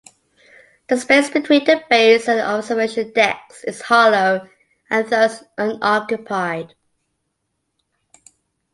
[0.87, 4.49] The space between the base and the observation decks is hollow
[4.89, 6.73] and thus unoccupied.